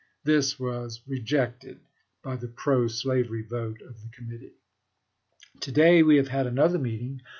This 0.23 0.59
was 0.59 0.99
rejected 1.05 1.79
by 2.23 2.35
the 2.35 2.47
pro 2.47 2.87
slavery 2.87 3.43
vote 3.43 3.83
of 3.83 4.01
the 4.01 4.09
Committee. 4.09 4.55
To 5.59 5.71
day 5.71 6.01
we 6.01 6.15
have 6.17 6.29
had 6.29 6.47
another 6.47 6.79
meeting. 6.79 7.21